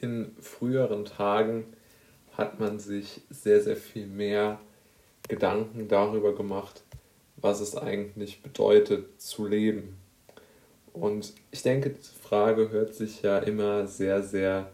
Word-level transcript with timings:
in 0.00 0.34
früheren 0.40 1.04
Tagen 1.04 1.64
hat 2.36 2.60
man 2.60 2.78
sich 2.78 3.22
sehr, 3.30 3.60
sehr 3.60 3.76
viel 3.76 4.06
mehr 4.06 4.60
Gedanken 5.28 5.88
darüber 5.88 6.34
gemacht, 6.34 6.82
was 7.36 7.60
es 7.60 7.76
eigentlich 7.76 8.42
bedeutet 8.42 9.20
zu 9.20 9.46
leben. 9.46 9.98
Und 10.92 11.32
ich 11.50 11.62
denke, 11.62 11.90
die 11.90 12.22
Frage 12.22 12.70
hört 12.70 12.94
sich 12.94 13.22
ja 13.22 13.38
immer 13.38 13.86
sehr, 13.86 14.22
sehr 14.22 14.70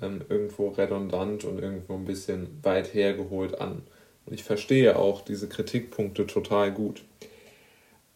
ähm, 0.00 0.22
irgendwo 0.28 0.68
redundant 0.68 1.44
und 1.44 1.58
irgendwo 1.58 1.94
ein 1.94 2.04
bisschen 2.04 2.58
weit 2.62 2.94
hergeholt 2.94 3.60
an. 3.60 3.82
Und 4.26 4.34
ich 4.34 4.44
verstehe 4.44 4.96
auch 4.96 5.22
diese 5.22 5.48
Kritikpunkte 5.48 6.26
total 6.26 6.72
gut. 6.72 7.02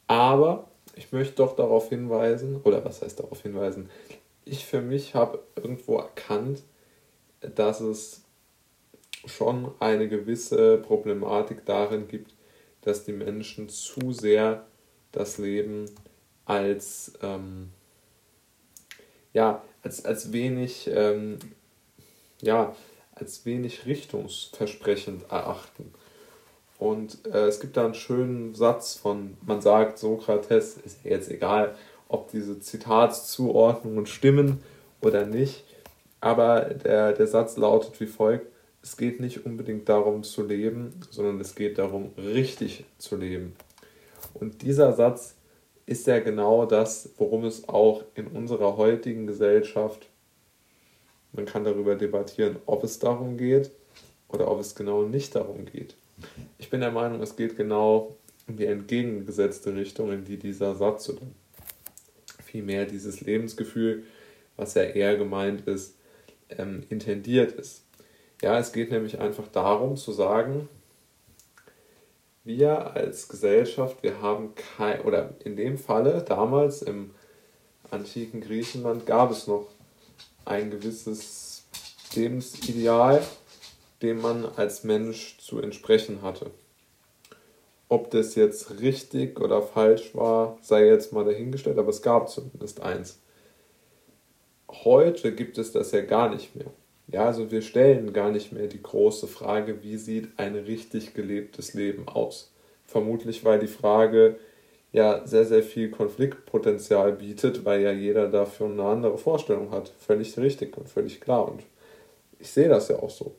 Aber 0.06 0.68
ich 0.94 1.12
möchte 1.12 1.36
doch 1.36 1.56
darauf 1.56 1.88
hinweisen, 1.88 2.60
oder 2.62 2.84
was 2.84 3.02
heißt 3.02 3.18
darauf 3.18 3.42
hinweisen? 3.42 3.88
Ich 4.44 4.66
für 4.66 4.80
mich 4.80 5.14
habe 5.14 5.42
irgendwo 5.56 5.96
erkannt, 5.96 6.62
dass 7.40 7.80
es 7.80 8.22
schon 9.26 9.72
eine 9.80 10.08
gewisse 10.08 10.78
Problematik 10.78 11.64
darin 11.64 12.08
gibt, 12.08 12.34
dass 12.82 13.04
die 13.04 13.12
Menschen 13.12 13.68
zu 13.68 14.12
sehr 14.12 14.66
das 15.12 15.38
Leben 15.38 15.90
als, 16.44 17.14
ähm, 17.22 17.70
ja, 19.32 19.62
als, 19.82 20.04
als 20.04 20.32
wenig, 20.32 20.90
ähm, 20.92 21.38
ja, 22.42 22.74
als 23.14 23.46
wenig 23.46 23.86
richtungsversprechend 23.86 25.30
erachten. 25.30 25.94
Und 26.78 27.24
äh, 27.26 27.46
es 27.46 27.60
gibt 27.60 27.76
da 27.76 27.84
einen 27.84 27.94
schönen 27.94 28.54
Satz 28.54 28.96
von, 28.96 29.36
man 29.42 29.62
sagt, 29.62 29.98
Sokrates, 29.98 30.76
ist 30.76 31.04
jetzt 31.04 31.30
egal, 31.30 31.76
ob 32.14 32.30
diese 32.30 32.60
Zitatszuordnungen 32.60 34.06
stimmen 34.06 34.62
oder 35.00 35.26
nicht, 35.26 35.64
aber 36.20 36.60
der, 36.60 37.12
der 37.12 37.26
Satz 37.26 37.56
lautet 37.56 38.00
wie 38.00 38.06
folgt, 38.06 38.46
es 38.82 38.96
geht 38.96 39.18
nicht 39.18 39.44
unbedingt 39.44 39.88
darum 39.88 40.22
zu 40.22 40.46
leben, 40.46 40.92
sondern 41.10 41.40
es 41.40 41.56
geht 41.56 41.76
darum, 41.78 42.12
richtig 42.16 42.84
zu 42.98 43.16
leben. 43.16 43.56
Und 44.32 44.62
dieser 44.62 44.92
Satz 44.92 45.34
ist 45.86 46.06
ja 46.06 46.20
genau 46.20 46.66
das, 46.66 47.10
worum 47.18 47.44
es 47.44 47.68
auch 47.68 48.04
in 48.14 48.28
unserer 48.28 48.76
heutigen 48.76 49.26
Gesellschaft, 49.26 50.06
man 51.32 51.46
kann 51.46 51.64
darüber 51.64 51.96
debattieren, 51.96 52.56
ob 52.66 52.84
es 52.84 53.00
darum 53.00 53.36
geht 53.36 53.72
oder 54.28 54.50
ob 54.50 54.60
es 54.60 54.74
genau 54.74 55.02
nicht 55.02 55.34
darum 55.34 55.64
geht. 55.64 55.96
Ich 56.58 56.70
bin 56.70 56.80
der 56.80 56.92
Meinung, 56.92 57.20
es 57.22 57.34
geht 57.34 57.56
genau 57.56 58.16
in 58.46 58.56
die 58.56 58.66
entgegengesetzte 58.66 59.74
Richtung, 59.74 60.12
in 60.12 60.24
die 60.24 60.38
dieser 60.38 60.76
Satz 60.76 61.08
oder 61.08 61.22
vielmehr 62.54 62.86
dieses 62.86 63.20
Lebensgefühl, 63.20 64.04
was 64.56 64.74
ja 64.74 64.84
eher 64.84 65.16
gemeint 65.16 65.66
ist, 65.66 65.96
ähm, 66.50 66.84
intendiert 66.88 67.50
ist. 67.50 67.84
Ja, 68.42 68.60
es 68.60 68.72
geht 68.72 68.92
nämlich 68.92 69.18
einfach 69.18 69.48
darum 69.48 69.96
zu 69.96 70.12
sagen, 70.12 70.68
wir 72.44 72.94
als 72.94 73.28
Gesellschaft, 73.28 74.04
wir 74.04 74.22
haben 74.22 74.54
kein, 74.54 75.00
oder 75.00 75.34
in 75.44 75.56
dem 75.56 75.78
Falle 75.78 76.22
damals 76.22 76.82
im 76.82 77.10
antiken 77.90 78.40
Griechenland 78.40 79.04
gab 79.04 79.32
es 79.32 79.48
noch 79.48 79.66
ein 80.44 80.70
gewisses 80.70 81.64
Lebensideal, 82.14 83.20
dem 84.00 84.20
man 84.20 84.44
als 84.44 84.84
Mensch 84.84 85.38
zu 85.38 85.58
entsprechen 85.58 86.22
hatte. 86.22 86.52
Ob 87.88 88.10
das 88.10 88.34
jetzt 88.34 88.80
richtig 88.80 89.40
oder 89.40 89.62
falsch 89.62 90.14
war, 90.14 90.58
sei 90.62 90.86
jetzt 90.86 91.12
mal 91.12 91.24
dahingestellt, 91.24 91.78
aber 91.78 91.90
es 91.90 92.02
gab 92.02 92.28
zumindest 92.28 92.80
eins. 92.82 93.20
Heute 94.68 95.34
gibt 95.34 95.58
es 95.58 95.72
das 95.72 95.92
ja 95.92 96.00
gar 96.00 96.30
nicht 96.34 96.56
mehr. 96.56 96.70
Ja, 97.06 97.26
also 97.26 97.50
wir 97.50 97.62
stellen 97.62 98.12
gar 98.12 98.30
nicht 98.30 98.52
mehr 98.52 98.66
die 98.66 98.82
große 98.82 99.26
Frage, 99.28 99.82
wie 99.82 99.96
sieht 99.96 100.30
ein 100.38 100.56
richtig 100.56 101.14
gelebtes 101.14 101.74
Leben 101.74 102.08
aus? 102.08 102.52
Vermutlich, 102.86 103.44
weil 103.44 103.58
die 103.58 103.66
Frage 103.66 104.36
ja 104.92 105.26
sehr, 105.26 105.44
sehr 105.44 105.62
viel 105.62 105.90
Konfliktpotenzial 105.90 107.12
bietet, 107.12 107.64
weil 107.64 107.82
ja 107.82 107.92
jeder 107.92 108.28
dafür 108.28 108.66
eine 108.66 108.84
andere 108.84 109.18
Vorstellung 109.18 109.70
hat. 109.70 109.92
Völlig 109.98 110.36
richtig 110.38 110.76
und 110.78 110.88
völlig 110.88 111.20
klar. 111.20 111.48
Und 111.50 111.62
ich 112.38 112.50
sehe 112.50 112.68
das 112.68 112.88
ja 112.88 112.96
auch 112.96 113.10
so. 113.10 113.34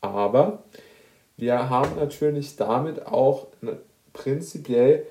Aber 0.00 0.64
wir 1.36 1.70
haben 1.70 1.96
natürlich 1.96 2.56
damit 2.56 3.06
auch 3.06 3.46
prinzipiell 4.16 5.06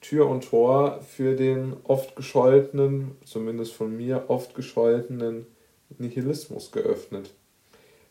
Tür 0.00 0.28
und 0.28 0.48
Tor 0.48 1.00
für 1.00 1.34
den 1.34 1.76
oft 1.84 2.14
gescholtenen, 2.16 3.16
zumindest 3.24 3.72
von 3.72 3.96
mir 3.96 4.24
oft 4.28 4.54
gescholtenen 4.54 5.46
Nihilismus 5.98 6.70
geöffnet. 6.70 7.34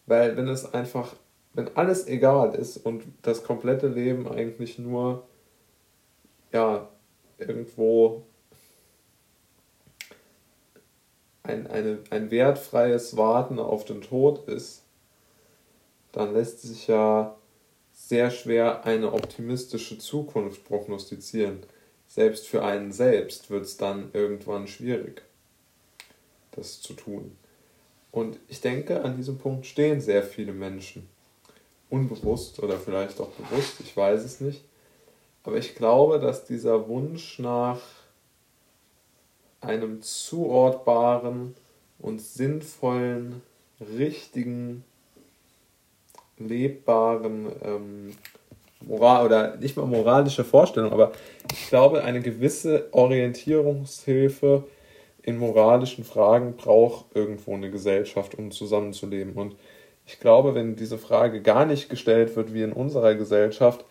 Weil 0.06 0.36
wenn 0.36 0.48
es 0.48 0.74
einfach, 0.74 1.16
wenn 1.54 1.76
alles 1.76 2.08
egal 2.08 2.56
ist 2.56 2.78
und 2.78 3.04
das 3.22 3.44
komplette 3.44 3.88
Leben 3.88 4.28
eigentlich 4.28 4.80
nur, 4.80 5.24
ja, 6.52 6.90
irgendwo 7.38 8.24
ein, 11.44 11.68
eine, 11.68 12.00
ein 12.10 12.32
wertfreies 12.32 13.16
Warten 13.16 13.60
auf 13.60 13.86
den 13.86 14.02
Tod 14.02 14.48
ist, 14.48 14.84
dann 16.12 16.34
lässt 16.34 16.62
sich 16.62 16.88
ja 16.88 17.36
sehr 17.98 18.30
schwer 18.30 18.86
eine 18.86 19.12
optimistische 19.12 19.98
Zukunft 19.98 20.64
prognostizieren. 20.66 21.64
Selbst 22.08 22.48
für 22.48 22.64
einen 22.64 22.94
selbst 22.94 23.50
wird 23.50 23.66
es 23.66 23.76
dann 23.76 24.12
irgendwann 24.14 24.68
schwierig, 24.68 25.24
das 26.52 26.80
zu 26.80 26.94
tun. 26.94 27.36
Und 28.12 28.40
ich 28.48 28.62
denke, 28.62 29.04
an 29.04 29.18
diesem 29.18 29.40
Punkt 29.40 29.66
stehen 29.66 30.00
sehr 30.00 30.24
viele 30.24 30.54
Menschen. 30.54 31.10
Unbewusst 31.90 32.60
oder 32.60 32.78
vielleicht 32.78 33.20
auch 33.20 33.30
bewusst, 33.32 33.82
ich 33.82 33.98
weiß 33.98 34.24
es 34.24 34.42
nicht. 34.42 34.64
Aber 35.44 35.58
ich 35.58 35.76
glaube, 35.76 36.20
dass 36.20 36.46
dieser 36.46 36.88
Wunsch 36.88 37.40
nach 37.40 37.82
einem 39.60 40.02
zuortbaren 40.02 41.56
und 42.00 42.22
sinnvollen, 42.22 43.42
richtigen, 43.80 44.84
lebbaren 46.40 47.48
ähm, 47.64 48.12
Moral 48.82 49.26
oder 49.26 49.58
nicht 49.58 49.76
mal 49.76 49.86
moralische 49.86 50.44
Vorstellung, 50.44 50.92
aber 50.92 51.12
ich 51.52 51.68
glaube, 51.68 52.04
eine 52.04 52.22
gewisse 52.22 52.88
Orientierungshilfe 52.92 54.64
in 55.24 55.38
moralischen 55.38 56.04
Fragen 56.04 56.56
braucht 56.56 57.06
irgendwo 57.14 57.54
eine 57.54 57.70
Gesellschaft, 57.70 58.36
um 58.36 58.52
zusammenzuleben. 58.52 59.34
Und 59.34 59.56
ich 60.06 60.20
glaube, 60.20 60.56
wenn 60.56 60.76
diese 60.76 60.98
Frage 60.98 61.42
gar 61.42 61.66
nicht 61.66 61.90
gestellt 61.90 62.36
wird 62.36 62.54
wie 62.54 62.62
in 62.62 62.72
unserer 62.72 63.16
Gesellschaft, 63.16 63.84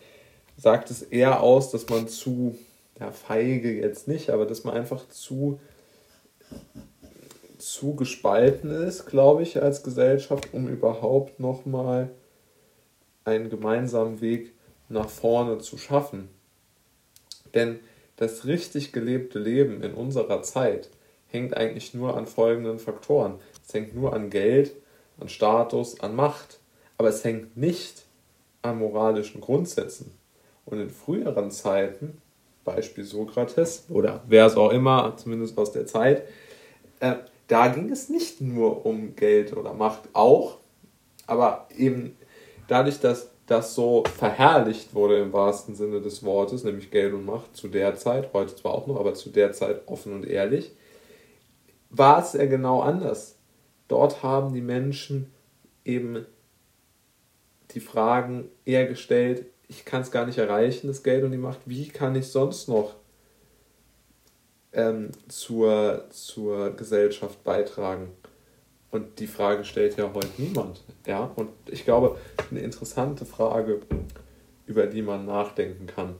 sagt 0.57 0.89
es 0.89 1.03
eher 1.03 1.43
aus, 1.43 1.69
dass 1.69 1.87
man 1.89 2.07
zu, 2.07 2.57
ja, 2.99 3.11
feige 3.11 3.71
jetzt 3.71 4.07
nicht, 4.07 4.31
aber 4.31 4.47
dass 4.47 4.63
man 4.63 4.73
einfach 4.73 5.07
zu, 5.09 5.59
zu 7.59 7.95
gespalten 7.95 8.71
ist, 8.71 9.05
glaube 9.05 9.43
ich, 9.43 9.61
als 9.61 9.83
Gesellschaft, 9.83 10.49
um 10.53 10.67
überhaupt 10.67 11.39
nochmal 11.39 12.09
einen 13.27 13.49
gemeinsamen 13.49 14.21
Weg 14.21 14.53
nach 14.89 15.09
vorne 15.09 15.59
zu 15.59 15.77
schaffen. 15.77 16.29
Denn 17.53 17.79
das 18.15 18.45
richtig 18.45 18.93
gelebte 18.93 19.37
Leben 19.37 19.83
in 19.83 19.93
unserer 19.93 20.41
Zeit 20.41 20.89
hängt 21.27 21.55
eigentlich 21.55 21.93
nur 21.93 22.17
an 22.17 22.25
folgenden 22.25 22.79
Faktoren. 22.79 23.35
Es 23.65 23.73
hängt 23.73 23.95
nur 23.95 24.13
an 24.13 24.29
Geld, 24.29 24.73
an 25.19 25.29
Status, 25.29 25.99
an 25.99 26.15
Macht. 26.15 26.59
Aber 26.97 27.09
es 27.09 27.23
hängt 27.23 27.57
nicht 27.57 28.05
an 28.61 28.79
moralischen 28.79 29.41
Grundsätzen. 29.41 30.11
Und 30.65 30.79
in 30.79 30.89
früheren 30.89 31.51
Zeiten, 31.51 32.21
Beispiel 32.63 33.03
Sokrates 33.03 33.85
oder 33.89 34.23
wer 34.27 34.45
es 34.45 34.55
auch 34.55 34.71
immer, 34.71 35.15
zumindest 35.17 35.57
aus 35.57 35.71
der 35.71 35.85
Zeit, 35.85 36.23
äh, 36.99 37.15
da 37.47 37.67
ging 37.67 37.89
es 37.91 38.09
nicht 38.09 38.41
nur 38.41 38.85
um 38.85 39.15
Geld 39.15 39.55
oder 39.55 39.73
Macht, 39.73 40.09
auch, 40.13 40.57
aber 41.27 41.67
eben 41.77 42.17
dadurch, 42.67 42.99
dass 42.99 43.29
das 43.47 43.75
so 43.75 44.03
verherrlicht 44.17 44.93
wurde 44.93 45.19
im 45.19 45.31
wahrsten 45.31 45.75
Sinne 45.75 46.01
des 46.01 46.23
Wortes, 46.23 46.63
nämlich 46.63 46.91
Geld 46.91 47.13
und 47.13 47.25
Macht 47.25 47.55
zu 47.55 47.69
der 47.69 47.95
Zeit, 47.95 48.33
heute 48.33 48.55
zwar 48.55 48.73
auch 48.73 48.87
noch, 48.87 48.99
aber 48.99 49.13
zu 49.13 49.29
der 49.29 49.53
Zeit 49.53 49.87
offen 49.87 50.13
und 50.13 50.25
ehrlich, 50.25 50.71
war 51.89 52.21
es 52.21 52.33
ja 52.33 52.45
genau 52.45 52.81
anders. 52.81 53.37
Dort 53.87 54.21
haben 54.21 54.53
die 54.53 54.61
Menschen 54.61 55.31
eben 55.85 56.25
die 57.71 57.79
Fragen 57.79 58.49
eher 58.65 58.85
gestellt, 58.85 59.45
ich 59.69 59.85
kann 59.85 60.01
es 60.01 60.11
gar 60.11 60.25
nicht 60.25 60.37
erreichen, 60.37 60.87
das 60.87 61.03
Geld 61.03 61.23
und 61.23 61.31
die 61.31 61.37
Macht, 61.37 61.59
wie 61.65 61.87
kann 61.87 62.15
ich 62.15 62.27
sonst 62.27 62.67
noch 62.69 62.95
ähm, 64.73 65.11
zur, 65.27 66.05
zur 66.09 66.71
Gesellschaft 66.71 67.43
beitragen? 67.43 68.09
Und 68.91 69.19
die 69.19 69.27
Frage 69.27 69.65
stellt 69.65 69.97
ja 69.97 70.11
heute 70.13 70.29
niemand. 70.37 70.81
Ja? 71.05 71.31
Und 71.35 71.49
ich 71.67 71.83
glaube, 71.83 72.17
eine 72.51 72.61
interessante 72.61 73.25
Frage, 73.25 73.81
über 74.65 74.87
die 74.87 75.01
man 75.01 75.25
nachdenken 75.25 75.87
kann. 75.87 76.15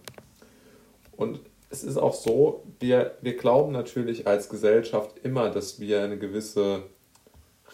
Und 1.15 1.39
es 1.69 1.83
ist 1.83 1.97
auch 1.97 2.13
so, 2.13 2.63
wir, 2.79 3.17
wir 3.21 3.35
glauben 3.35 3.73
natürlich 3.73 4.27
als 4.27 4.49
Gesellschaft 4.49 5.19
immer, 5.23 5.49
dass 5.49 5.79
wir 5.79 6.01
eine 6.01 6.17
gewisse 6.17 6.83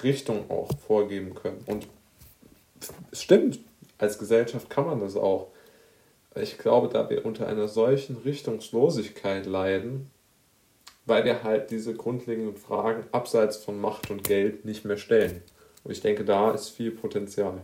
Richtung 0.02 0.50
auch 0.50 0.70
vorgeben 0.88 1.36
können. 1.36 1.64
Und 1.68 1.88
es 3.12 3.22
stimmt, 3.22 3.60
als 3.98 4.18
Gesellschaft 4.18 4.70
kann 4.70 4.86
man 4.86 5.00
das 5.00 5.16
auch. 5.16 5.50
Ich 6.36 6.58
glaube, 6.58 6.90
da 6.90 7.10
wir 7.10 7.26
unter 7.26 7.48
einer 7.48 7.68
solchen 7.68 8.18
Richtungslosigkeit 8.18 9.46
leiden, 9.46 10.10
weil 11.06 11.26
wir 11.26 11.44
halt 11.44 11.70
diese 11.70 11.94
grundlegenden 11.94 12.56
Fragen 12.56 13.04
abseits 13.12 13.58
von 13.58 13.80
Macht 13.80 14.10
und 14.10 14.24
Geld 14.24 14.66
nicht 14.66 14.86
mehr 14.86 14.98
stellen. 14.98 15.44
Und 15.84 15.92
ich 15.92 16.02
denke, 16.02 16.24
da 16.24 16.52
ist 16.52 16.70
viel 16.70 16.92
Potenzial. 16.92 17.62